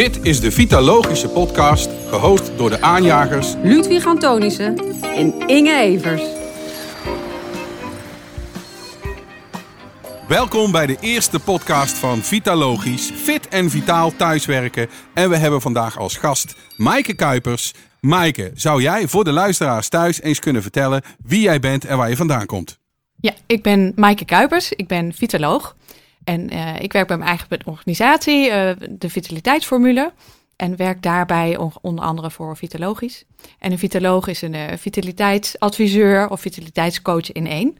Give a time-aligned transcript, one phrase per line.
[0.00, 6.22] Dit is de Vitalogische podcast, gehost door de aanjagers Ludwig Antonissen en Inge Evers.
[10.28, 14.88] Welkom bij de eerste podcast van Vitalogisch, fit en vitaal thuiswerken.
[15.14, 17.74] En we hebben vandaag als gast Maaike Kuipers.
[18.00, 22.08] Maaike, zou jij voor de luisteraars thuis eens kunnen vertellen wie jij bent en waar
[22.08, 22.78] je vandaan komt?
[23.20, 25.76] Ja, ik ben Maaike Kuipers, ik ben vitaloog.
[26.24, 30.12] En uh, ik werk bij mijn eigen organisatie, uh, de Vitaliteitsformule.
[30.56, 33.24] En werk daarbij onder andere voor Vitalogisch.
[33.58, 37.78] En een vitaloog is een uh, vitaliteitsadviseur of vitaliteitscoach in één.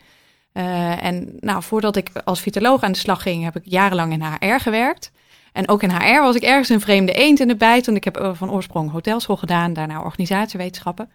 [1.00, 4.60] en nou, voordat ik als vitaloog aan de slag ging, heb ik jarenlang in HR
[4.60, 5.12] gewerkt.
[5.52, 7.86] En ook in HR was ik ergens een vreemde eend in de bijt.
[7.86, 11.10] Want ik heb van oorsprong hotelschool gedaan, daarna organisatiewetenschappen.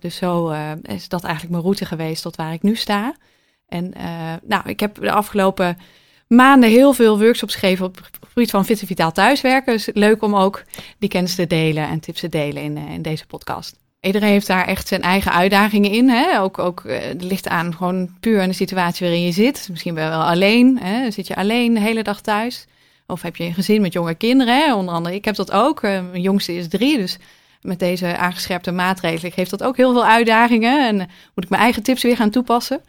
[0.00, 0.50] dus zo
[0.82, 3.14] is dat eigenlijk mijn route geweest tot waar ik nu sta.
[3.68, 3.92] En
[4.42, 5.76] nou, ik heb de afgelopen
[6.28, 9.72] maanden heel veel workshops geven op het gebied van fit en vitaal thuiswerken.
[9.72, 10.62] Dus leuk om ook
[10.98, 13.76] die kennis te delen en tips te delen in, eh, in deze podcast.
[14.00, 16.08] Iedereen heeft daar echt zijn eigen uitdagingen in.
[16.08, 16.40] Hè?
[16.40, 19.66] Ook, ook uh, ligt aan gewoon puur aan de situatie waarin je zit.
[19.70, 20.78] Misschien ben je wel alleen.
[20.78, 21.10] Hè?
[21.10, 22.66] Zit je alleen de hele dag thuis?
[23.06, 24.56] Of heb je een gezin met jonge kinderen?
[24.56, 24.74] Hè?
[24.74, 25.82] Onder andere, ik heb dat ook.
[25.82, 27.18] Uh, mijn jongste is drie, dus
[27.62, 30.86] met deze aangescherpte maatregelen heeft dat ook heel veel uitdagingen.
[30.86, 30.96] En
[31.34, 32.80] moet ik mijn eigen tips weer gaan toepassen.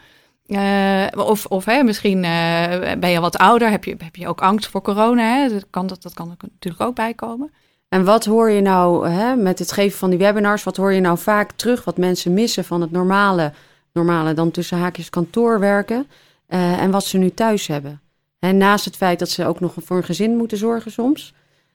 [0.50, 4.42] Uh, of of hè, misschien uh, ben je wat ouder, heb je, heb je ook
[4.42, 5.24] angst voor corona.
[5.24, 5.50] Hè?
[5.50, 7.52] Dat, kan, dat, dat kan er natuurlijk ook bij komen.
[7.90, 11.02] En wat hoor je nou hè, met het geven van die webinars, wat hoor je
[11.02, 13.54] nou vaak terug wat mensen missen van het normale,
[13.94, 16.08] normale dan tussen haakjes kantoorwerken
[16.48, 18.02] uh, en wat ze nu thuis hebben?
[18.40, 21.34] En naast het feit dat ze ook nog voor een gezin moeten zorgen soms.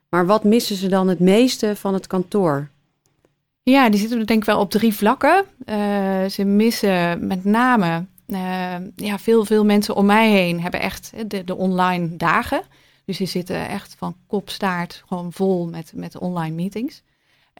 [0.08, 2.68] Maar wat missen ze dan het meeste van het kantoor?
[3.62, 5.44] Ja, die zitten denk ik wel op drie vlakken.
[6.30, 11.44] ze missen met name uh, ja, veel, veel mensen om mij heen hebben echt de,
[11.44, 12.62] de online dagen.
[13.04, 17.02] Dus die zitten echt van kop staart gewoon vol met, met online meetings.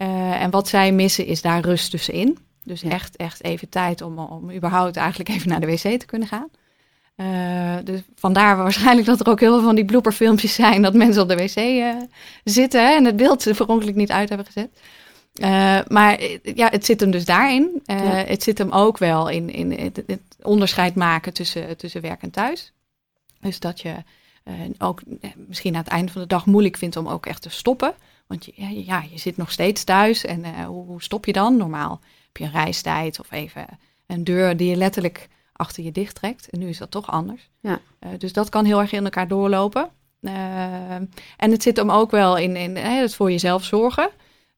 [0.03, 2.39] Uh, en wat zij missen is daar rust tussenin.
[2.65, 6.29] Dus echt, echt even tijd om, om überhaupt eigenlijk even naar de wc te kunnen
[6.29, 6.49] gaan.
[7.17, 11.23] Uh, dus vandaar waarschijnlijk dat er ook heel veel van die blooperfilmpjes zijn dat mensen
[11.23, 11.95] op de wc uh,
[12.45, 14.69] zitten hè, en het beeld ze verongelukkig niet uit hebben gezet.
[15.35, 17.83] Uh, maar ja, het zit hem dus daarin.
[17.85, 17.95] Ja.
[17.95, 22.31] Het zit hem ook wel in, in het, het, onderscheid maken tussen, tussen werk en
[22.31, 22.73] thuis.
[23.41, 23.95] Dus dat je
[24.45, 27.43] uh, ook eh, misschien aan het einde van de dag moeilijk vindt om ook echt
[27.43, 27.95] te stoppen.
[28.27, 31.57] Want je, ja, je zit nog steeds thuis en uh, hoe, hoe, stop je dan?
[31.57, 33.67] Normaal heb je een reistijd of even
[34.07, 36.49] een deur die je letterlijk achter je dicht trekt.
[36.51, 37.51] En nu is dat toch anders.
[37.61, 37.81] Ja.
[38.01, 39.89] Uh, dus dat kan heel erg in elkaar doorlopen.
[41.37, 44.11] en het zit hem ook wel in, in het voor jezelf zorgen.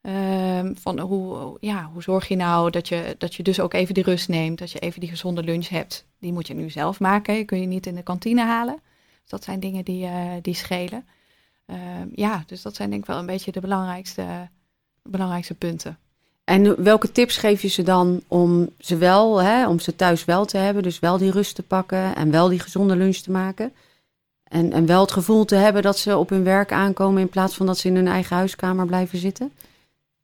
[0.07, 3.93] Um, van hoe, ja, hoe zorg je nou dat je, dat je dus ook even
[3.93, 6.05] die rust neemt, dat je even die gezonde lunch hebt.
[6.19, 8.79] Die moet je nu zelf maken, je kun je niet in de kantine halen.
[9.21, 11.05] Dus dat zijn dingen die, uh, die schelen.
[11.65, 11.77] Uh,
[12.15, 14.49] ja, dus dat zijn denk ik wel een beetje de belangrijkste,
[15.03, 15.97] belangrijkste punten.
[16.43, 20.45] En welke tips geef je ze dan om ze wel, hè, om ze thuis wel
[20.45, 23.73] te hebben, dus wel die rust te pakken en wel die gezonde lunch te maken?
[24.43, 27.55] En, en wel het gevoel te hebben dat ze op hun werk aankomen in plaats
[27.55, 29.51] van dat ze in hun eigen huiskamer blijven zitten?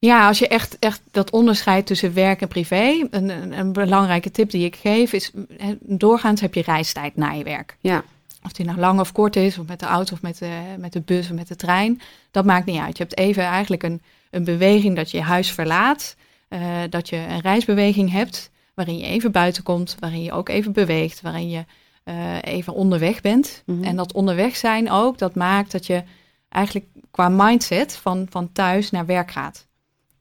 [0.05, 4.31] Ja, als je echt, echt dat onderscheid tussen werk en privé, een, een, een, belangrijke
[4.31, 5.31] tip die ik geef is,
[5.79, 7.77] doorgaans heb je reistijd na je werk.
[7.79, 8.03] Ja.
[8.43, 10.93] Of die nou lang of kort is, of met de auto of met de, met
[10.93, 12.97] de bus of met de trein, dat maakt niet uit.
[12.97, 16.15] Je hebt even eigenlijk een, een beweging dat je je huis verlaat,
[16.49, 16.59] uh,
[16.89, 21.21] dat je een reisbeweging hebt, waarin je even buiten komt, waarin je ook even beweegt,
[21.21, 21.65] waarin je
[22.05, 23.63] uh, even onderweg bent.
[23.65, 23.83] Mm -hmm.
[23.83, 26.03] En dat onderweg zijn ook, dat maakt dat je
[26.49, 29.71] eigenlijk qua mindset van, van thuis naar werk gaat.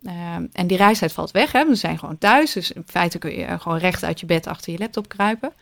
[0.03, 1.53] Uh, en die reistijd valt weg.
[1.53, 1.67] Hè?
[1.67, 2.53] We zijn gewoon thuis.
[2.53, 5.53] Dus in feite kun je gewoon recht uit je bed achter je laptop kruipen.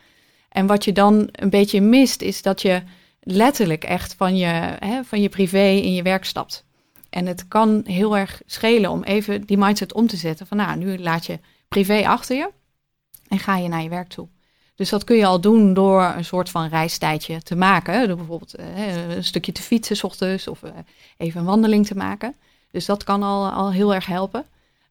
[0.49, 2.81] En wat je dan een beetje mist, is dat je
[3.19, 4.45] letterlijk echt van je,
[4.79, 6.65] hè, van je privé in je werk stapt.
[7.09, 10.47] En het kan heel erg schelen om even die mindset om te zetten.
[10.47, 12.49] Van nou, nu laat je privé achter je
[13.27, 14.27] en ga je naar je werk toe.
[14.75, 18.07] Dus dat kun je al doen door een soort van reistijdje te maken.
[18.07, 20.71] Door bijvoorbeeld uh, een stukje te fietsen s ochtends of uh,
[21.17, 22.35] even een wandeling te maken.
[22.71, 24.45] Dus dat kan al, al heel erg helpen.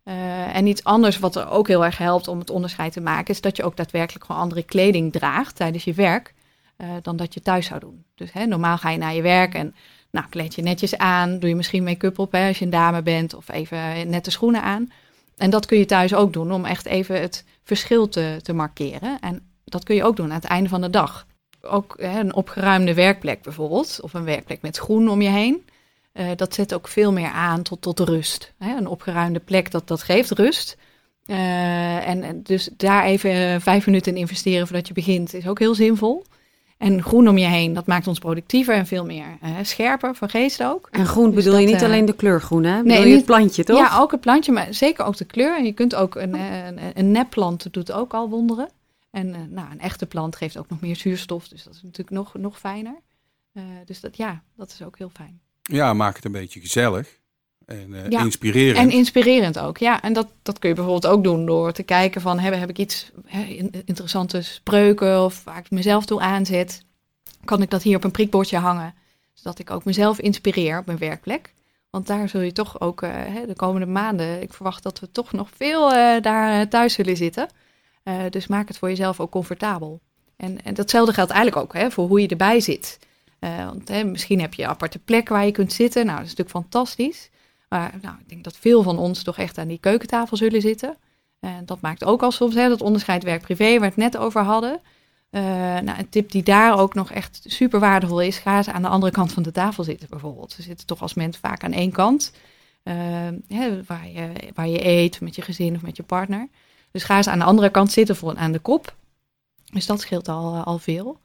[0.04, 3.34] Uh, en iets anders wat er ook heel erg helpt om het onderscheid te maken,
[3.34, 6.34] is dat je ook daadwerkelijk gewoon andere kleding draagt tijdens je werk
[6.78, 8.04] uh, dan dat je thuis zou doen.
[8.14, 9.74] Dus hè, normaal ga je naar je werk en
[10.10, 13.02] nou, kleed je netjes aan, doe je misschien make-up op hè, als je een dame
[13.02, 14.92] bent of even nette schoenen aan.
[15.36, 19.18] En dat kun je thuis ook doen om echt even het verschil te, te markeren.
[19.20, 21.26] En dat kun je ook doen aan het einde van de dag.
[21.60, 25.64] Ook hè, een opgeruimde werkplek bijvoorbeeld, of een werkplek met groen om je heen.
[26.14, 28.52] Uh, dat zet ook veel meer aan tot, tot rust.
[28.58, 28.76] Hè?
[28.76, 30.76] Een opgeruimde plek, dat, dat geeft rust.
[31.26, 35.74] Uh, en dus daar even vijf minuten in investeren voordat je begint, is ook heel
[35.74, 36.24] zinvol.
[36.78, 40.28] En groen om je heen, dat maakt ons productiever en veel meer uh, scherper van
[40.28, 40.88] geest ook.
[40.90, 42.82] En groen dus bedoel je niet alleen de kleur groen, hè?
[42.82, 43.78] Bedoel nee, je het plantje, toch?
[43.78, 45.56] Ja, ook het plantje, maar zeker ook de kleur.
[45.56, 48.68] En je kunt ook een, een, een nepplant doet ook al wonderen.
[49.10, 52.34] En nou, een echte plant geeft ook nog meer zuurstof, dus dat is natuurlijk nog,
[52.34, 53.00] nog fijner.
[53.84, 55.40] dus dat, ja, dat is ook heel fijn.
[55.70, 57.18] Ja, maak het een beetje gezellig.
[57.66, 58.76] En uh, inspirerend.
[58.76, 60.02] En inspirerend ook, ja.
[60.02, 62.38] En dat, dat kun je bijvoorbeeld ook doen door te kijken van...
[62.38, 63.10] heb, heb ik iets,
[63.84, 66.84] interessante spreuken of waar ik mezelf toe aanzet?
[67.44, 68.94] Kan ik dat hier op een prikbordje hangen?
[69.34, 71.54] Zodat ik ook mezelf inspireer op mijn werkplek.
[71.90, 73.10] Want daar zul je toch ook uh,
[73.46, 74.42] de komende maanden...
[74.42, 77.48] ik verwacht dat we toch nog veel uh, daar thuis zullen zitten.
[78.30, 80.00] dus maak het voor jezelf ook comfortabel.
[80.36, 82.98] En, en datzelfde geldt eigenlijk ook hè, voor hoe je erbij zit...
[83.84, 86.06] hè, misschien heb je een aparte plek waar je kunt zitten.
[86.06, 87.30] Nou, dat is natuurlijk fantastisch.
[87.68, 90.96] Maar nou, ik denk dat veel van ons toch echt aan die keukentafel zullen zitten.
[91.40, 94.42] En dat maakt ook al soms hè, dat onderscheid werk-privé, waar we het net over
[94.42, 94.80] hadden.
[95.30, 95.42] Uh,
[95.78, 98.88] nou, een tip die daar ook nog echt super waardevol is, ga eens aan de
[98.88, 100.56] andere kant van de tafel zitten bijvoorbeeld.
[100.56, 102.32] We zitten toch als mens vaak aan één kant,
[103.48, 106.48] hè, waar, je, waar je eet met je gezin of met je partner.
[106.90, 108.94] Dus ga eens aan de andere kant zitten, voor aan de kop.
[109.72, 111.20] Dus dat scheelt al, al veel.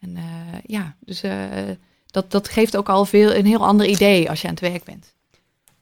[0.00, 0.22] En uh,
[0.66, 1.22] ja, dus
[2.06, 4.84] dat, dat geeft ook al veel, een heel ander idee als je aan het werk
[4.84, 5.14] bent.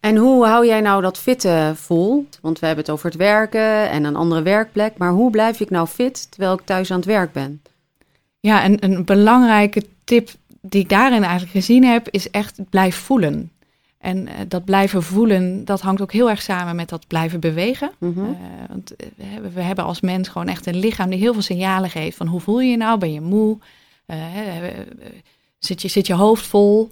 [0.01, 2.27] En hoe hou jij nou dat fitte vol?
[2.41, 4.99] Want we hebben het over het werken en een andere werkplek.
[4.99, 7.63] Maar hoe blijf ik nou fit terwijl ik thuis aan het werk ben?
[8.41, 13.53] Ja, en een belangrijke tip die ik daarin eigenlijk gezien heb, is echt blijf voelen.
[13.99, 17.91] En uh, dat blijven voelen, dat hangt ook heel erg samen met dat blijven bewegen.
[17.99, 18.29] Mm -hmm.
[18.29, 18.37] uh,
[18.69, 22.17] want we, we hebben als mens gewoon echt een lichaam die heel veel signalen geeft
[22.17, 22.99] van hoe voel je je nou?
[22.99, 23.59] Ben je moe?
[24.07, 24.17] Uh,
[25.59, 26.91] zit, je, zit je hoofd vol?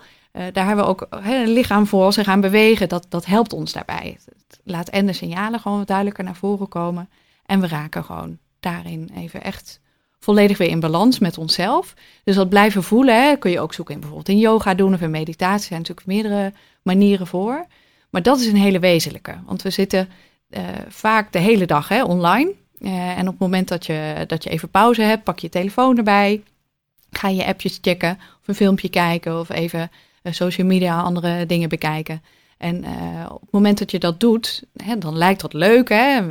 [0.53, 2.13] Daar hebben we ook een lichaam voor.
[2.13, 4.19] We gaan bewegen, dat, dat helpt ons daarbij.
[4.25, 7.09] Het laat en de signalen gewoon duidelijker naar voren komen.
[7.47, 9.81] En we raken gewoon daarin even echt
[10.19, 11.95] volledig weer in balans met onszelf.
[12.25, 15.11] Dus dat blijven voelen kun je ook zoeken in bijvoorbeeld in yoga doen of in
[15.11, 15.61] meditatie.
[15.61, 17.67] Er zijn natuurlijk meerdere manieren voor.
[18.11, 19.35] Maar dat is een hele wezenlijke.
[19.47, 20.09] Want we zitten
[20.89, 22.53] vaak de hele dag online.
[22.81, 26.43] En op het moment dat je, dat je even pauze hebt, pak je telefoon erbij.
[27.17, 29.91] Ga je appjes checken of een filmpje kijken of even
[30.23, 32.23] uh, social media, andere dingen bekijken.
[32.59, 35.89] En uh, op het moment dat je dat doet, hè, dan lijkt dat leuk.
[35.89, 36.27] Hè?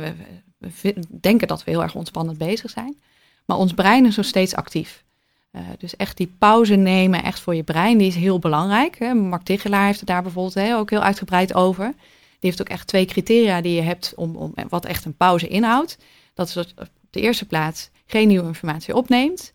[0.58, 2.96] We, denken dat we heel erg ontspannend bezig zijn.
[3.44, 5.04] Maar ons brein is nog steeds actief.
[5.52, 8.98] Uh, dus echt die pauze nemen, echt voor je brein, die is heel belangrijk.
[8.98, 9.14] Hè?
[9.14, 11.94] Mark Tichelaar heeft het daar bijvoorbeeld hè, ook heel uitgebreid over.
[12.42, 15.48] Die heeft ook echt twee criteria die je hebt om, om wat echt een pauze
[15.48, 15.98] inhoudt.
[16.34, 19.52] Dat is dat op de eerste plaats geen nieuwe informatie opneemt.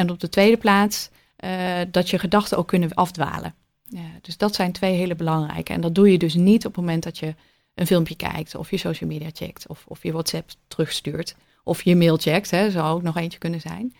[0.00, 1.10] En op de tweede plaats
[1.44, 1.50] uh,
[1.90, 3.54] dat je gedachten ook kunnen afdwalen.
[3.84, 5.72] Ja, dus dat zijn twee hele belangrijke.
[5.72, 7.34] En dat doe je dus niet op het moment dat je
[7.74, 11.96] een filmpje kijkt, of je social media checkt, of, of je WhatsApp terugstuurt, of je
[11.96, 13.94] mail checkt, hè, zou ook nog eentje kunnen zijn.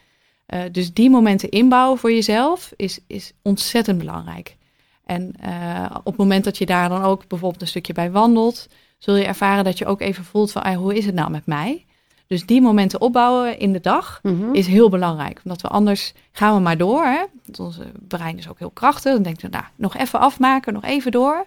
[0.55, 4.57] Uh, dus die momenten inbouwen voor jezelf is, is ontzettend belangrijk.
[5.05, 8.69] En uh, op het moment dat je daar dan ook bijvoorbeeld een stukje bij wandelt,
[8.99, 11.85] zul je ervaren dat je ook even voelt van, hoe is het nou met mij?
[12.31, 14.55] Dus die momenten opbouwen in de dag mm-hmm.
[14.55, 15.41] is heel belangrijk.
[15.45, 17.05] Omdat we anders gaan we maar door.
[17.05, 17.25] Hè?
[17.59, 19.13] Onze brein is ook heel krachtig.
[19.13, 21.47] Dan denken we, nou, nog even afmaken, nog even door.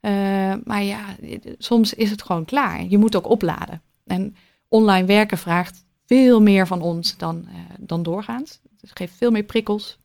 [0.00, 0.10] Uh,
[0.64, 1.00] maar ja,
[1.58, 2.84] soms is het gewoon klaar.
[2.84, 3.82] Je moet ook opladen.
[4.06, 4.36] En
[4.68, 8.60] online werken vraagt veel meer van ons dan, uh, dan doorgaans.
[8.80, 9.98] Het geeft veel meer prikkels.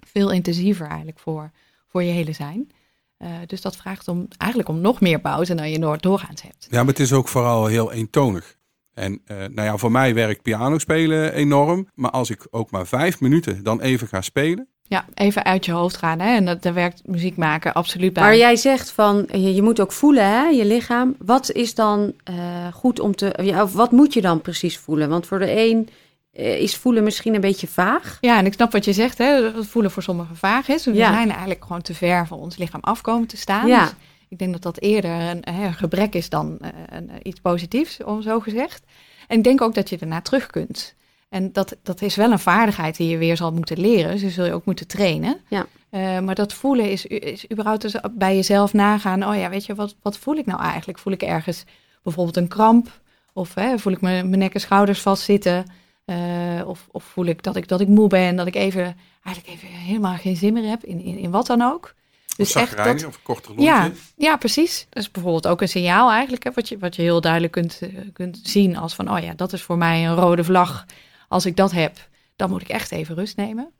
[0.00, 1.50] Veel intensiever eigenlijk voor,
[1.88, 2.70] voor je hele zijn.
[3.18, 6.66] Uh, dus dat vraagt om, eigenlijk om nog meer pauze dan je doorgaans hebt.
[6.70, 8.58] Ja, maar het is ook vooral heel eentonig.
[8.94, 11.88] En uh, nou ja, voor mij werkt piano spelen enorm.
[11.94, 14.68] Maar als ik ook maar vijf minuten dan even ga spelen.
[14.82, 16.20] Ja, even uit je hoofd gaan.
[16.20, 16.34] Hè?
[16.34, 18.22] En dat, daar werkt muziek maken absoluut bij.
[18.22, 21.14] Maar jij zegt van, je, je moet ook voelen, hè, je lichaam.
[21.18, 22.36] Wat is dan uh,
[22.72, 23.38] goed om te...
[23.42, 25.08] Ja, wat moet je dan precies voelen?
[25.08, 25.88] Want voor de een
[26.32, 28.18] uh, is voelen misschien een beetje vaag.
[28.20, 30.84] Ja, en ik snap wat je zegt, hè, dat voelen voor sommigen vaag is.
[30.84, 31.12] We ja.
[31.12, 33.66] zijn eigenlijk gewoon te ver van ons lichaam afkomen te staan.
[33.66, 33.82] Ja.
[33.82, 33.94] Dus
[34.30, 38.22] ik denk dat dat eerder een, een gebrek is dan uh, een, iets positiefs, om
[38.22, 38.84] zo gezegd.
[39.28, 40.94] En ik denk ook dat je ernaar terug kunt.
[41.28, 44.18] En dat, dat is wel een vaardigheid die je weer zal moeten leren.
[44.18, 45.40] Dus zul je ook moeten trainen.
[45.48, 45.66] Ja.
[45.90, 49.26] Uh, maar dat voelen is, is überhaupt dus bij jezelf nagaan.
[49.26, 50.98] Oh ja, weet je, wat, wat voel ik nou eigenlijk?
[50.98, 51.64] Voel ik ergens
[52.02, 53.00] bijvoorbeeld een kramp?
[53.32, 55.64] Of hè, voel ik mijn, mijn nek en schouders vastzitten?
[56.06, 56.16] Uh,
[56.66, 58.36] of, of voel ik dat, ik dat ik moe ben?
[58.36, 61.62] Dat ik even, eigenlijk even helemaal geen zin meer heb in, in, in wat dan
[61.62, 61.94] ook?
[62.44, 64.86] Dus echt dat, of korter ja, ja, precies.
[64.90, 67.80] Dat is bijvoorbeeld ook een signaal eigenlijk, hè, wat, je, wat je heel duidelijk kunt,
[67.82, 70.86] uh, kunt zien als van, oh ja, dat is voor mij een rode vlag.
[71.28, 73.72] Als ik dat heb, dan moet ik echt even rust nemen.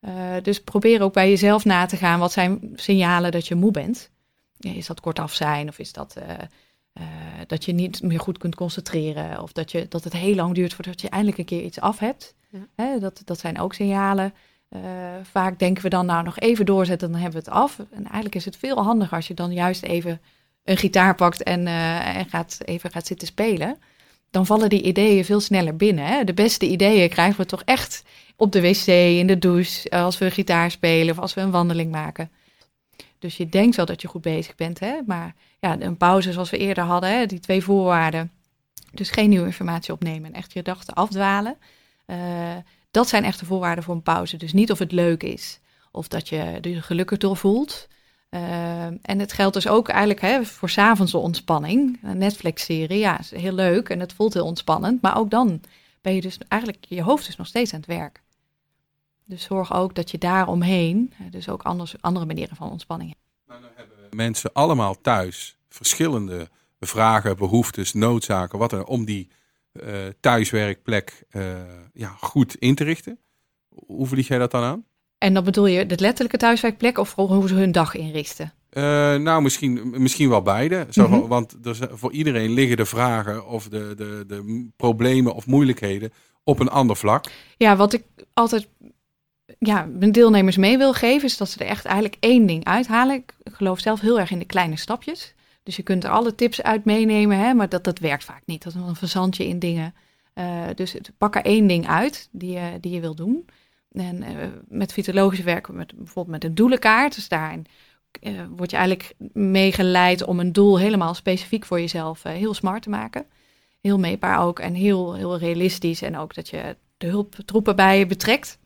[0.00, 3.70] Uh, dus probeer ook bij jezelf na te gaan, wat zijn signalen dat je moe
[3.70, 4.10] bent?
[4.58, 7.04] Is dat kortaf zijn of is dat uh,
[7.46, 9.42] dat je niet meer goed kunt concentreren?
[9.42, 11.98] Of dat, je, dat het heel lang duurt voordat je eindelijk een keer iets af
[11.98, 12.34] hebt?
[12.50, 12.66] Ja.
[12.74, 14.34] Hè, dat, dat zijn ook signalen.
[15.22, 17.78] Vaak denken we dan nou nog even doorzetten, dan hebben we het af.
[17.78, 20.20] En eigenlijk is het veel handiger als je dan juist even
[20.64, 23.78] een gitaar pakt en, en gaat, even gaat zitten spelen.
[24.30, 26.06] Dan vallen die ideeën veel sneller binnen.
[26.06, 26.24] Hè?
[26.24, 28.04] De beste ideeën krijgen we toch echt
[28.36, 31.90] op de wc, in de douche, als we gitaar spelen of als we een wandeling
[31.90, 32.30] maken.
[33.18, 34.98] Dus je denkt wel dat je goed bezig bent, hè?
[35.06, 37.26] maar ja, een pauze zoals we eerder hadden, hè?
[37.26, 38.30] die twee voorwaarden.
[38.92, 41.56] Dus geen nieuwe informatie opnemen en echt je gedachten afdwalen.
[42.90, 44.36] Dat zijn echt de voorwaarden voor een pauze.
[44.36, 47.88] Dus niet of het leuk is of dat je je gelukkig door voelt.
[48.30, 51.98] Uh, en het geldt dus ook eigenlijk hè, voor s'avonds de ontspanning.
[52.02, 55.02] Een Netflix-serie, ja, is heel leuk en het voelt heel ontspannend.
[55.02, 55.60] Maar ook dan
[56.00, 58.22] ben je dus eigenlijk, je hoofd is nog steeds aan het werk.
[59.24, 63.22] Dus zorg ook dat je daaromheen, dus ook anders, andere manieren van ontspanning hebt.
[63.46, 66.48] Maar dan hebben mensen allemaal thuis verschillende
[66.80, 69.30] vragen, behoeftes, noodzaken, wat er om die
[70.20, 71.42] thuiswerkplek uh,
[71.92, 73.18] ja, goed in te richten.
[73.86, 74.84] Hoe vlieg jij dat dan aan?
[75.18, 78.52] En dan bedoel je de letterlijke thuiswerkplek of hoe ze hun dag inrichten?
[78.72, 78.82] Uh,
[79.14, 80.86] nou, misschien, misschien wel beide.
[80.90, 81.28] Zo, mm -hmm.
[81.28, 86.12] Want er, voor iedereen liggen de vragen of de, de, de problemen of moeilijkheden
[86.44, 87.24] op een ander vlak.
[87.56, 88.68] Ja, wat ik altijd
[89.58, 93.16] ja, mijn deelnemers mee wil geven, is dat ze er echt eigenlijk één ding uithalen.
[93.16, 95.34] Ik geloof zelf heel erg in de kleine stapjes.
[95.68, 98.62] Dus je kunt er alle tips uit meenemen, hè, maar dat, dat werkt vaak niet.
[98.62, 99.94] Dat is een verzandje in dingen.
[100.34, 103.48] Uh, dus pak er één ding uit die je, die je wil doen.
[103.92, 104.28] En uh,
[104.68, 107.14] met fytologisch werken we met, bijvoorbeeld met een doelenkaart.
[107.14, 107.66] Dus daarin
[108.20, 112.90] uh, word je eigenlijk meegeleid om een doel helemaal specifiek voor jezelf heel smart te
[112.90, 113.26] maken.
[113.80, 116.02] Heel meetbaar ook en heel, heel realistisch.
[116.02, 118.58] En ook dat je de hulptroepen bij je betrekt.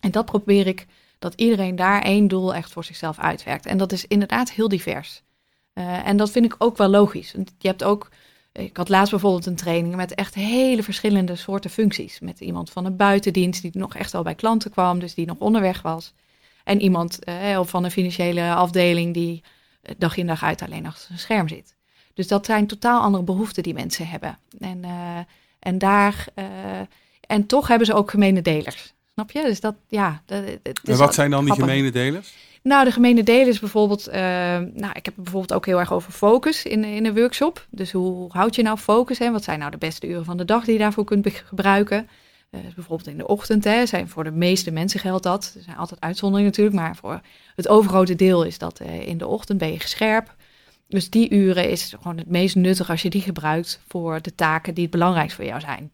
[0.00, 0.86] En dat probeer ik,
[1.18, 3.66] dat iedereen daar één doel echt voor zichzelf uitwerkt.
[3.66, 5.22] En dat is inderdaad heel divers.
[5.74, 7.32] Uh, en dat vind ik ook wel logisch.
[7.32, 8.08] Want je hebt ook,
[8.52, 12.20] ik had laatst bijvoorbeeld een training met echt hele verschillende soorten functies.
[12.20, 15.38] Met iemand van een buitendienst die nog echt al bij klanten kwam, dus die nog
[15.38, 16.12] onderweg was.
[16.64, 19.42] En iemand uh, van een financiële afdeling die
[19.98, 21.74] dag in dag uit alleen achter zijn scherm zit.
[22.14, 24.38] Dus dat zijn totaal andere behoeften die mensen hebben.
[24.58, 25.18] En, uh,
[25.58, 26.26] en daar,
[27.20, 28.94] en toch hebben ze ook gemene delers.
[29.12, 29.42] Snap je?
[29.42, 30.22] Dus dat, ja.
[30.26, 30.44] Dat,
[30.84, 32.34] en wat zijn dan die gemene delers?
[32.68, 36.64] Nou, de gemene delers bijvoorbeeld, uh, nou, ik heb bijvoorbeeld ook heel erg over focus
[36.64, 37.66] in, in een workshop.
[37.70, 39.18] Dus hoe houd je nou focus?
[39.18, 39.30] Hè?
[39.30, 42.08] Wat zijn nou de beste uren van de dag die je daarvoor kunt gebruiken?
[42.50, 45.52] Uh, bijvoorbeeld in de ochtend, hè, zijn voor de meeste mensen geldt dat.
[45.56, 47.20] Er zijn altijd uitzonderingen natuurlijk, maar voor
[47.56, 50.34] het overgrote deel is dat uh, in de ochtend ben je gescherp.
[50.88, 54.74] Dus die uren is gewoon het meest nuttig als je die gebruikt voor de taken
[54.74, 55.90] die het belangrijkst voor jou zijn.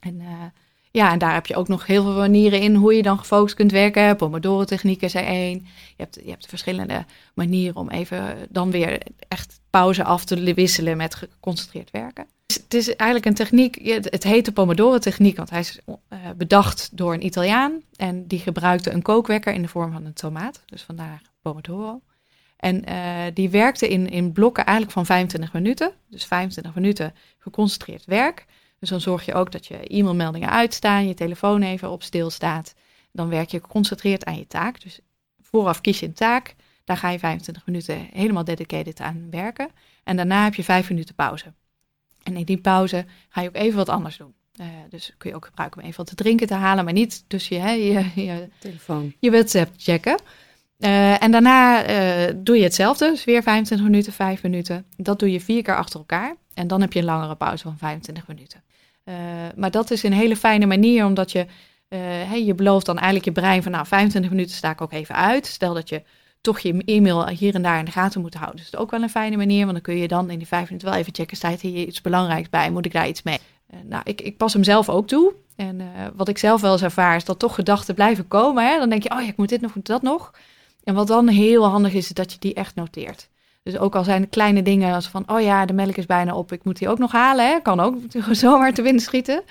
[0.00, 0.22] En
[0.90, 3.54] ja, en daar heb je ook nog heel veel manieren in hoe je dan gefocust
[3.54, 4.16] kunt werken.
[4.16, 5.58] Pomodoro-techniek is er één.
[5.96, 7.04] Je hebt, je hebt verschillende
[7.34, 12.26] manieren om even dan weer echt pauze af te wisselen met geconcentreerd werken.
[12.46, 17.14] Het is eigenlijk een techniek, het heet de Pomodoro-techniek, want hij is uh, bedacht door
[17.14, 17.82] een Italiaan.
[17.96, 20.62] En die gebruikte een kookwekker in de vorm van een tomaat.
[20.66, 22.00] Dus vandaar Pomodoro.
[22.56, 25.92] En uh, die werkte in, in blokken eigenlijk van 25 minuten.
[26.08, 28.46] Dus 25 minuten geconcentreerd werk.
[28.80, 32.74] Dus dan zorg je ook dat je e-mailmeldingen uitstaan, je telefoon even op stil staat.
[33.12, 34.80] Dan werk je geconcentreerd aan je taak.
[34.80, 35.00] Dus
[35.40, 36.54] vooraf kies je een taak.
[36.84, 39.68] Daar ga je 25 minuten helemaal dedicated aan werken.
[40.04, 41.52] En daarna heb je vijf minuten pauze.
[42.22, 44.34] En in die pauze ga je ook even wat anders doen.
[44.60, 47.24] Uh, dus kun je ook gebruiken om even wat te drinken te halen, maar niet
[47.26, 49.12] tussen je, je, je, telefoon.
[49.18, 50.20] Je WhatsApp checken.
[50.78, 54.84] Uh, en daarna uh, doe je hetzelfde, dus weer 25 minuten, 5 minuten.
[54.96, 56.36] Dat doe je vier keer achter elkaar.
[56.54, 58.62] En dan heb je een langere pauze van 25 minuten.
[59.10, 59.14] Uh,
[59.56, 61.46] maar dat is een hele fijne manier, omdat je,
[61.88, 65.14] hey, je belooft dan eigenlijk je brein van nou 25 minuten sta ik ook even
[65.14, 65.46] uit.
[65.46, 66.02] Stel dat je
[66.40, 68.56] toch je e-mail hier en daar in de gaten moet houden.
[68.56, 70.46] Dus dat is ook wel een fijne manier, want dan kun je dan in die
[70.46, 73.38] vijf minuten wel even checken, staat hier iets belangrijks bij, moet ik daar iets mee?
[73.84, 75.34] nou, ik, ik pas hem zelf ook toe.
[75.56, 75.80] En
[76.14, 78.68] wat ik zelf wel eens ervaar, is dat toch gedachten blijven komen.
[78.68, 78.78] Hè?
[78.78, 80.30] Dan denk je, oh ja, ik moet dit nog, moet dat nog.
[80.84, 83.28] En wat dan heel handig is, is dat je die echt noteert.
[83.62, 86.52] Dus ook al zijn kleine dingen als van, oh ja, de melk is bijna op,
[86.52, 87.46] ik moet die ook nog halen.
[87.46, 87.60] Hè?
[87.60, 87.96] Kan ook
[88.30, 89.42] zomaar te winnen schieten.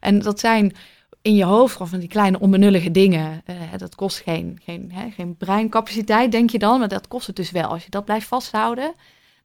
[0.00, 0.74] En dat zijn
[1.22, 3.42] in je hoofd van die kleine onbenullige dingen.
[3.46, 7.36] Uh, dat kost geen, geen, hè, geen breincapaciteit, denk je dan, maar dat kost het
[7.36, 7.68] dus wel.
[7.68, 8.94] Als je dat blijft vasthouden,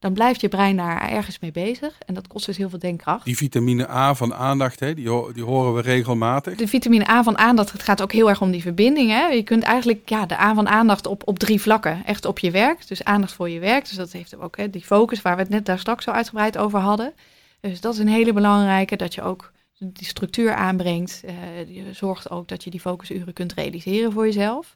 [0.03, 1.98] dan blijft je brein daar ergens mee bezig.
[2.05, 3.25] En dat kost dus heel veel denkkracht.
[3.25, 6.55] Die vitamine A van aandacht, hè, die, die horen we regelmatig.
[6.55, 9.10] De vitamine A van aandacht, het gaat ook heel erg om die verbinding.
[9.10, 9.27] Hè.
[9.27, 12.05] Je kunt eigenlijk ja, de A van aandacht op, op drie vlakken.
[12.05, 13.88] Echt op je werk, dus aandacht voor je werk.
[13.88, 16.57] Dus dat heeft ook hè, die focus waar we het net daar straks zo uitgebreid
[16.57, 17.13] over hadden.
[17.60, 21.22] Dus dat is een hele belangrijke, dat je ook die structuur aanbrengt.
[21.25, 24.75] Uh, je zorgt ook dat je die focusuren kunt realiseren voor jezelf.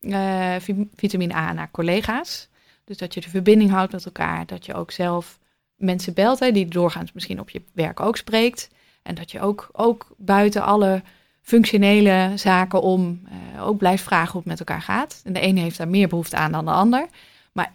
[0.00, 0.54] Uh,
[0.96, 2.48] vitamine A naar collega's.
[2.84, 4.46] Dus dat je de verbinding houdt met elkaar.
[4.46, 5.38] Dat je ook zelf
[5.76, 8.70] mensen belt, hè, die doorgaans misschien op je werk ook spreekt.
[9.02, 11.02] En dat je ook, ook buiten alle
[11.42, 13.20] functionele zaken om.
[13.60, 15.20] ook blijft vragen hoe het met elkaar gaat.
[15.24, 17.06] En de ene heeft daar meer behoefte aan dan de ander.
[17.52, 17.74] Maar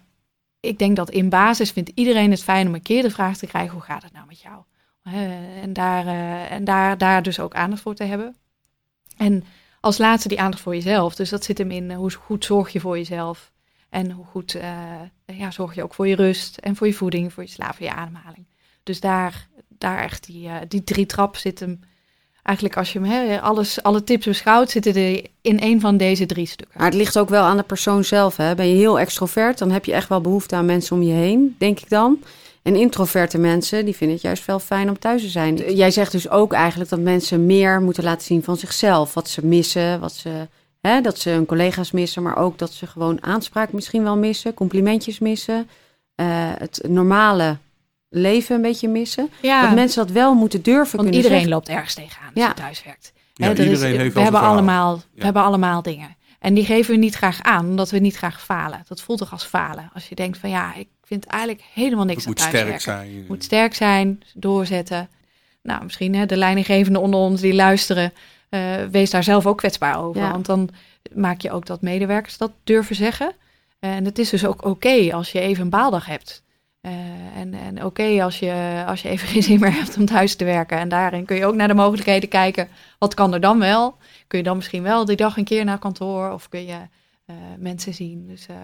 [0.60, 3.46] ik denk dat in basis vindt iedereen het fijn om een keer de vraag te
[3.46, 4.62] krijgen: hoe gaat het nou met jou?
[5.62, 6.06] en daar,
[6.50, 8.36] en daar, daar dus ook aandacht voor te hebben.
[9.16, 9.44] En
[9.80, 11.14] als laatste die aandacht voor jezelf.
[11.14, 13.52] Dus dat zit hem in hoe goed zorg je voor jezelf.
[13.96, 17.32] En hoe goed uh, ja, zorg je ook voor je rust en voor je voeding,
[17.32, 18.46] voor je slaap, voor je ademhaling.
[18.82, 21.80] Dus daar, daar echt die, uh, die drie trap zit hem.
[22.42, 26.46] Eigenlijk als je hem, alles, alle tips beschouwt, zitten er in een van deze drie
[26.46, 26.78] stukken.
[26.78, 28.36] Maar het ligt ook wel aan de persoon zelf.
[28.36, 28.54] Hè?
[28.54, 31.56] Ben je heel extrovert, dan heb je echt wel behoefte aan mensen om je heen,
[31.58, 32.22] denk ik dan.
[32.62, 35.74] En introverte mensen, die vinden het juist wel fijn om thuis te zijn.
[35.74, 39.14] Jij zegt dus ook eigenlijk dat mensen meer moeten laten zien van zichzelf.
[39.14, 40.48] Wat ze missen, wat ze,
[40.86, 44.54] hè, dat ze hun collega's missen, maar ook dat ze gewoon aanspraak misschien wel missen,
[44.54, 45.68] complimentjes missen.
[46.16, 46.26] Uh,
[46.58, 47.56] het normale
[48.08, 49.30] leven een beetje missen.
[49.42, 49.62] Ja.
[49.62, 52.48] Dat mensen dat wel moeten durven Want kunnen iedereen loopt ergens tegenaan als ja.
[52.48, 53.12] je thuis werkt.
[53.34, 56.16] Ja, iedereen is, heeft we, hebben allemaal, we hebben allemaal dingen.
[56.38, 58.82] En die geven we niet graag aan, omdat we niet graag falen.
[58.88, 59.90] Dat voelt toch als falen.
[59.94, 63.16] Als je denkt van ja, ik vind eigenlijk helemaal niks het aan moet sterk zijn.
[63.16, 65.08] Het moet sterk zijn, doorzetten.
[65.62, 68.12] Nou, misschien hè, de leidinggevenden onder ons die luisteren,
[68.50, 70.30] uh, wees daar zelf ook kwetsbaar over.
[70.30, 70.68] Want dan
[71.14, 73.32] maak je ook dat medewerkers dat durven zeggen.
[73.78, 76.44] En het is dus ook oké als je even een baaldag hebt.
[76.82, 76.92] Uh,
[77.36, 80.44] en en oké als, je, als je even geen zin meer hebt om thuis te
[80.44, 80.78] werken.
[80.78, 82.68] En daarin kun je ook naar de mogelijkheden kijken.
[82.98, 83.96] Wat kan er dan wel?
[84.26, 86.30] Kun je dan misschien wel die dag een keer naar kantoor?
[86.30, 86.78] Of kun je
[87.26, 88.26] uh, mensen zien?
[88.26, 88.56] Dus uh,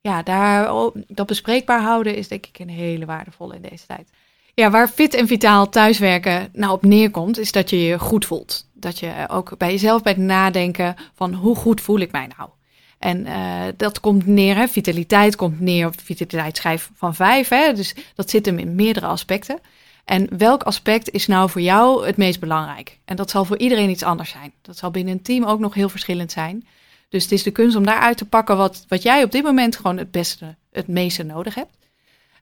[0.00, 4.10] ja, daar, oh, dat bespreekbaar houden is denk ik een hele waardevolle in deze tijd.
[4.54, 8.65] Ja, waar fit en vitaal thuiswerken nou op neerkomt, is dat je je goed voelt.
[8.78, 12.50] Dat je ook bij jezelf het nadenken van hoe goed voel ik mij nou?
[12.98, 17.48] En uh, dat komt neer, hè, vitaliteit komt neer op vitaliteitsschijf van vijf.
[17.48, 19.58] Hè, dus dat zit hem in meerdere aspecten.
[20.04, 22.98] En welk aspect is nou voor jou het meest belangrijk?
[23.04, 24.52] En dat zal voor iedereen iets anders zijn.
[24.62, 26.66] Dat zal binnen een team ook nog heel verschillend zijn.
[27.08, 29.76] Dus het is de kunst om daaruit te pakken wat, wat jij op dit moment
[29.76, 31.75] gewoon het beste, het meeste nodig hebt.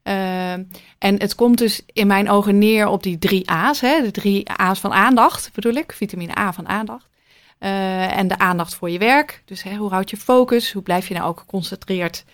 [0.05, 0.69] Uh, en
[0.99, 3.81] het komt dus in mijn ogen neer op die drie A's.
[3.81, 4.03] Hè?
[4.03, 5.93] De drie A's van aandacht bedoel ik.
[5.93, 7.09] Vitamine A van aandacht.
[7.61, 9.43] Uh, en de aandacht voor je werk.
[9.45, 10.73] Dus hè, hoe houd je focus?
[10.73, 12.25] Hoe blijf je nou ook geconcentreerd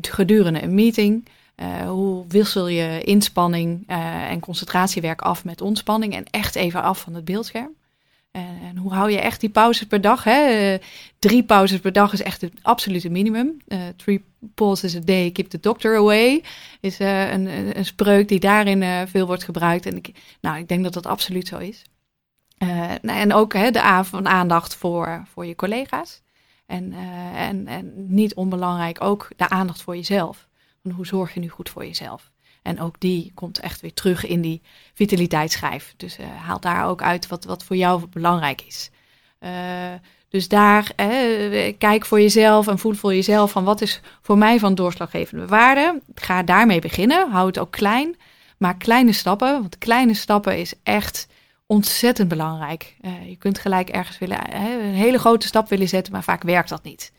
[0.00, 1.28] gedurende een meeting?
[1.56, 7.00] Uh, hoe wissel je inspanning uh, en concentratiewerk af met ontspanning en echt even af
[7.00, 7.70] van het beeldscherm?
[8.30, 10.24] En, hoe hou je echt die pauzes per dag?
[10.24, 10.72] Hè?
[10.72, 10.78] Uh,
[11.18, 13.56] drie pauzes per dag is echt het absolute minimum.
[13.96, 16.42] three pauses a day, keep the doctor away,
[16.80, 19.86] is een, een, een, spreuk die daarin veel wordt gebruikt.
[19.86, 21.82] En ik, nou, ik denk dat dat absoluut zo is.
[23.02, 23.82] Nou, en ook hè, de
[24.22, 26.22] aandacht voor, voor je collega's.
[26.66, 26.92] En,
[27.34, 30.48] en, en niet onbelangrijk ook de aandacht voor jezelf.
[30.94, 32.30] Hoe zorg je nu goed voor jezelf?
[32.62, 34.62] En ook die komt echt weer terug in die
[34.94, 35.94] vitaliteitsschijf.
[35.96, 38.90] Dus uh, haal daar ook uit wat, wat voor jou belangrijk is.
[39.40, 39.50] Uh,
[40.28, 44.58] dus daar uh, kijk voor jezelf en voel voor jezelf van wat is voor mij
[44.58, 46.00] van doorslaggevende waarde.
[46.14, 47.30] Ga daarmee beginnen.
[47.30, 48.16] Hou het ook klein.
[48.58, 49.60] Maak kleine stappen.
[49.60, 51.28] Want kleine stappen is echt
[51.66, 52.96] ontzettend belangrijk.
[53.26, 56.82] je kunt gelijk ergens willen, een hele grote stap willen zetten, maar vaak werkt dat
[56.82, 57.12] niet.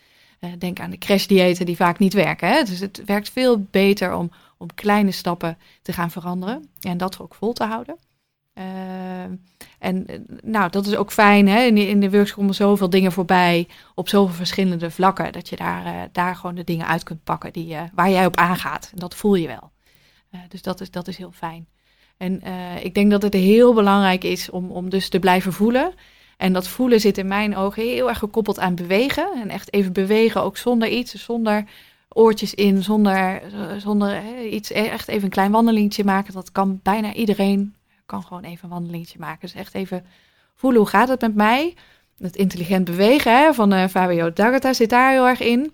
[0.57, 2.47] Denk aan de crashdiëten die vaak niet werken.
[2.47, 2.63] Hè?
[2.63, 7.35] Dus het werkt veel beter om, om kleine stappen te gaan veranderen en dat ook
[7.35, 7.97] vol te houden.
[8.53, 9.23] Uh,
[9.79, 11.47] en nou, dat is ook fijn.
[11.47, 11.61] Hè?
[11.61, 15.31] In, de, in de workshop komen zoveel dingen voorbij op zoveel verschillende vlakken.
[15.31, 18.35] Dat je daar, uh, daar gewoon de dingen uit kunt pakken die, waar jij op
[18.35, 18.89] aangaat.
[18.93, 19.71] En dat voel je wel.
[20.47, 21.67] dus dat is, dat is heel fijn.
[22.17, 22.41] En
[22.83, 25.93] ik denk dat het heel belangrijk is om, om dus te blijven voelen.
[26.37, 29.31] En dat voelen zit in mijn ogen heel erg gekoppeld aan bewegen.
[29.41, 31.65] En echt even bewegen, ook zonder iets, zonder
[32.13, 33.41] oortjes in, zonder,
[33.77, 36.33] zonder iets, echt even een klein wandelingetje maken.
[36.33, 39.39] Dat kan bijna iedereen, kan gewoon even een wandelingetje maken.
[39.41, 40.05] Dus echt even
[40.55, 41.75] voelen, hoe gaat het met mij?
[42.17, 45.71] Het intelligent bewegen hè, van uh, Fabio D'Agata zit daar heel erg in.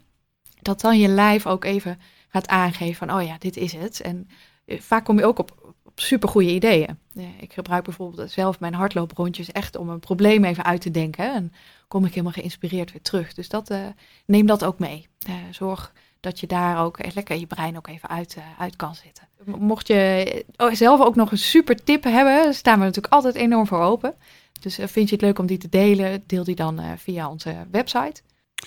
[0.62, 4.02] Dat dan je lijf ook even gaat aangeven van, oh ja, dit is het.
[4.02, 4.30] En
[4.66, 7.00] eh, vaak kom je ook op super goede ideeën.
[7.40, 11.34] Ik gebruik bijvoorbeeld zelf mijn hardlooprondjes echt om een probleem even uit te denken.
[11.34, 11.54] En
[11.88, 13.34] kom ik helemaal geïnspireerd weer terug.
[13.34, 13.86] Dus dat, uh,
[14.26, 15.08] neem dat ook mee.
[15.52, 19.28] Zorg dat je daar ook lekker je brein ook even uit, uh, uit kan zetten.
[19.60, 23.68] Mocht je oh, zelf ook nog een super tip hebben, staan we natuurlijk altijd enorm
[23.68, 24.16] voor open.
[24.60, 28.22] Dus vind je het leuk om die te delen, deel die dan via onze website.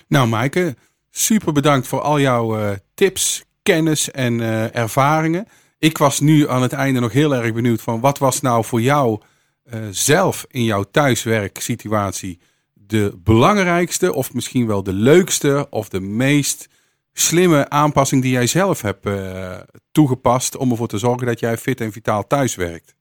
[0.07, 0.77] Nou, Maaike,
[1.11, 4.41] super bedankt voor al jouw tips, kennis en
[4.75, 5.47] ervaringen.
[5.79, 8.81] Ik was nu aan het einde nog heel erg benieuwd van wat was nou voor
[8.81, 9.21] jou
[9.65, 12.41] uh, zelf in jouw thuiswerksituatie
[12.73, 16.69] de belangrijkste of misschien wel de leukste of de meest
[17.13, 19.57] slimme aanpassing die jij zelf hebt uh,
[19.93, 22.95] toegepast om ervoor te zorgen dat jij fit en vitaal thuis werkt?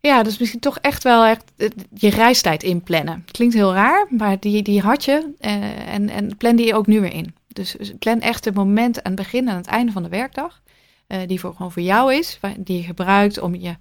[0.00, 1.52] Ja, dus misschien toch echt wel echt
[1.94, 3.24] je reistijd inplannen.
[3.30, 7.00] Klinkt heel raar, maar die, die had je uh, en, en plan die ook nu
[7.00, 7.34] weer in.
[7.48, 10.62] Dus plan echt het moment aan het begin en aan het einde van de werkdag.
[11.26, 13.76] Die voor, gewoon voor jou is, die je gebruikt om je,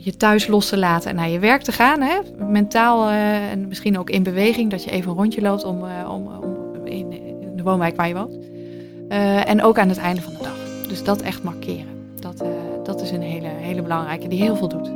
[0.00, 2.00] je thuis los te laten en naar je werk te gaan.
[2.00, 2.18] Hè?
[2.38, 6.86] Mentaal en misschien ook in beweging, dat je even een rondje loopt om, om, om
[6.86, 7.12] in,
[7.66, 8.44] woonwijk waar je woont.
[9.46, 10.88] en ook aan het einde van de dag.
[10.88, 11.86] Dus dat echt markeren.
[12.20, 12.44] Dat,
[12.84, 14.90] dat is een hele, hele belangrijke die heel veel doet.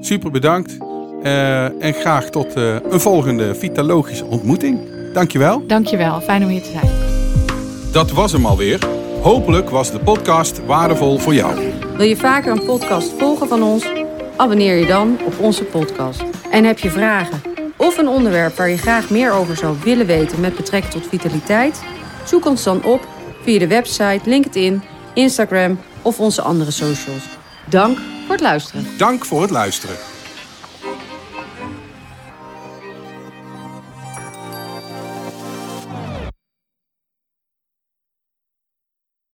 [0.00, 0.76] Super bedankt.
[1.22, 4.80] Uh, en graag tot uh, een volgende Vitalogische ontmoeting.
[5.12, 5.66] Dankjewel.
[5.66, 6.90] Dankjewel, fijn om hier te zijn.
[7.92, 8.78] Dat was hem alweer.
[9.22, 11.72] Hopelijk was de podcast waardevol voor jou.
[11.96, 13.86] Wil je vaker een podcast volgen van ons?
[14.36, 16.24] Abonneer je dan op onze podcast.
[16.50, 17.40] En heb je vragen
[17.76, 21.82] of een onderwerp waar je graag meer over zou willen weten met betrekking tot vitaliteit?
[22.28, 23.08] Zoek ons dan op
[23.42, 24.82] via de website, LinkedIn,
[25.14, 27.22] Instagram of onze andere socials.
[27.64, 28.86] Dank voor het luisteren.
[28.98, 29.96] Dank voor het luisteren.